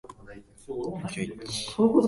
[0.17, 1.91] 今日はまとめて洗濯します